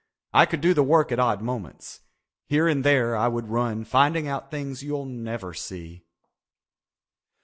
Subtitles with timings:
[0.33, 1.99] I could do the work at odd moments.
[2.47, 6.05] Here and there I would run finding out things you'll never see."